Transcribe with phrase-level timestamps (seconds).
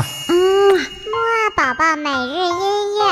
[0.00, 0.04] 嗯
[0.74, 2.56] 木二宝宝每日音
[2.96, 3.02] 乐。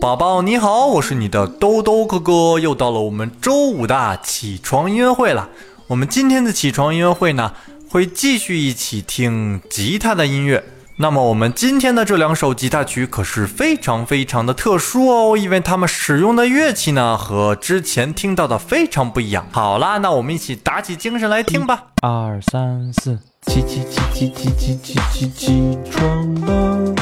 [0.00, 5.50] 宝宝你好，我是你的兜兜哥哥，又到了我们周五的起床音乐会了。
[5.86, 7.52] 我们今天的起床音乐会呢，
[7.94, 10.64] 会继续一起听吉他的音乐。
[10.96, 19.46] 那么我们今天的这两首吉他曲可是非常非常的特殊哦，因为他们使用的乐器呢和之前听到的非常不一样。
[19.52, 21.84] 好啦，那我们一起打起精神来听吧。
[22.02, 23.16] 二三四，
[23.46, 26.94] 起起起起起起起起起床了，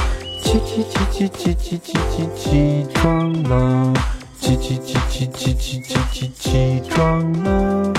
[0.43, 3.95] 起起起起起起起起起床了，
[4.39, 7.93] 起起起起起起起起起床了，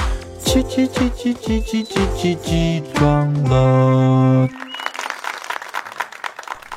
[0.54, 4.48] 起起起起起起起起起床了。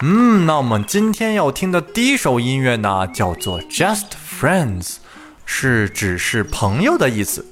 [0.00, 4.82] 嗯，那我们今天要听的第一首音乐呢，叫做《Just Friends》，
[5.44, 7.44] 是只是朋友的意思。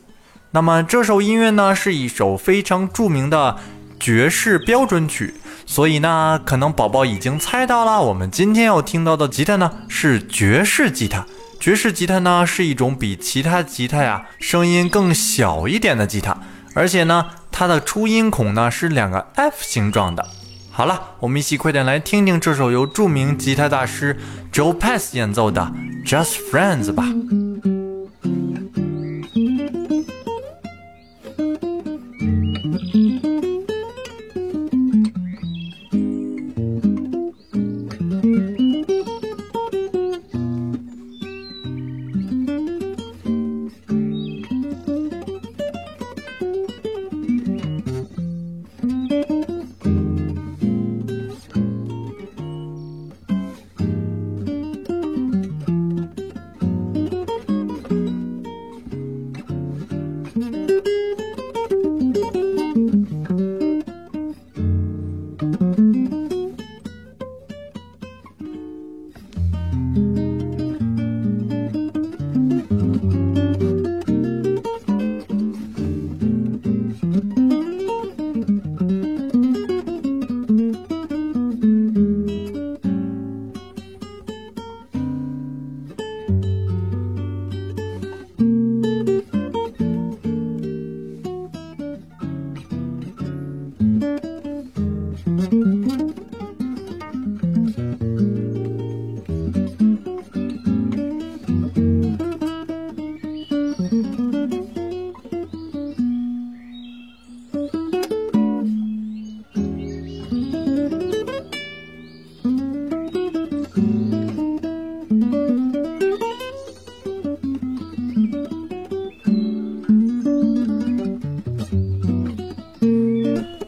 [0.53, 3.59] 那么这首音乐呢，是一首非常著名的
[4.01, 5.35] 爵士标准曲，
[5.67, 11.27] 所以呢，可能宝宝已经猜到了，我们今天要听到的吉他呢是爵士吉他。
[11.65, 16.37] 爵士吉他呢是一种比其他吉他呀声音更小一点的吉他，
[16.75, 20.29] 而且呢，它的出音孔呢是两个 F 形状的。
[20.71, 24.21] 好了，我们一起快点来听听这首由著名吉他大师
[24.53, 25.73] Joe Pass 演奏的
[26.07, 27.05] 《Just Friends》吧。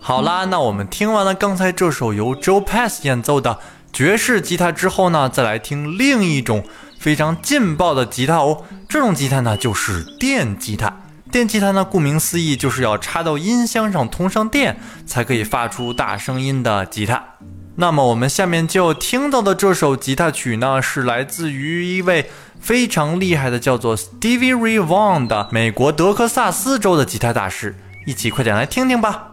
[0.07, 3.59] 好啦，那我们听完了刚才这首由 Joe Pass 演奏的
[3.93, 6.63] 爵士吉他之后呢，再来听另一种
[7.01, 8.63] 非常劲爆的吉他哦。
[8.89, 10.97] 这种吉他呢，就是电吉他。
[11.33, 17.21] 电吉他呢，顾名思义，就是要插到音箱上通上电，才可以发出大声音的吉他。
[17.75, 22.31] 那么我们下面就听到的这首吉他曲呢，是来自于一位
[22.61, 27.75] 非常厉害的，叫做 Stevie Ray Vaughan 的美国德克萨斯州的吉他大师。
[28.07, 29.33] 一起快点来听听吧。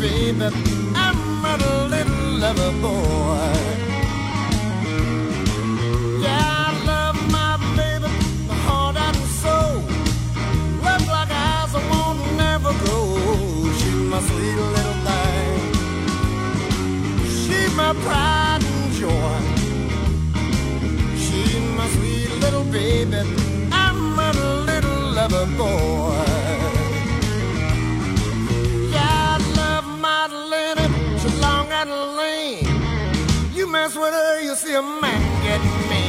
[0.00, 0.48] Baby.
[0.94, 1.56] I'm a
[1.92, 3.52] little lover boy.
[6.24, 8.08] Yeah, I love my baby,
[8.48, 9.76] my heart and soul.
[10.86, 13.08] Love like eyes that won't never grow.
[13.78, 15.60] She's my sweet little thing.
[17.40, 19.38] She's my pride and joy.
[21.24, 23.20] She's my sweet little baby.
[23.70, 24.32] I'm a
[24.68, 26.29] little lover boy.
[34.80, 36.02] A man get me.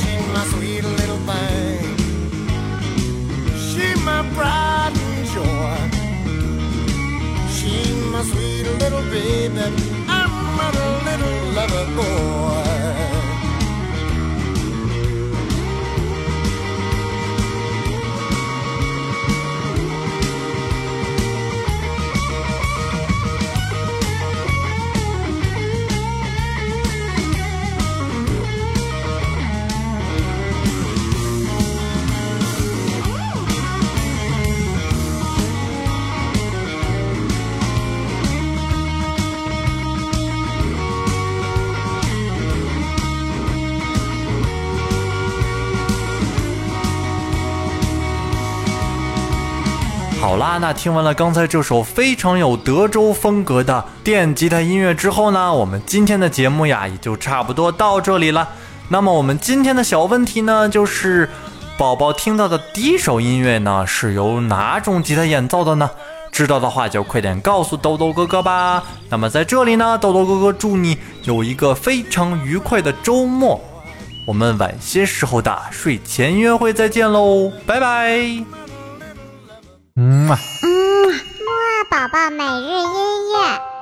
[0.00, 1.96] She's my sweet little thing.
[3.66, 5.78] She's my pride and joy.
[7.56, 9.66] She's my sweet little baby.
[10.08, 10.32] I'm
[10.66, 11.15] a little
[50.26, 58.48] 好啦，那听完了刚才这首非常有德州风格的电吉他音乐之后呢，我们今天的节目呀也就差不多到这里了。
[58.88, 61.30] 那么我们今天的小问题呢，就是
[61.78, 65.88] 宝宝听到的第一首音乐呢是由哪种吉他演奏的呢？
[66.32, 68.82] 知道的话就快点告诉豆豆哥哥吧。
[69.08, 73.60] 那么在这里呢，豆豆哥哥祝你有一个非常愉快的周末。
[74.26, 78.55] 我们晚些时候的睡前约会再见喽，拜拜。
[79.98, 80.36] 嗯嘛。
[80.62, 80.68] 嗯，
[81.08, 83.75] 木二宝宝每日音乐。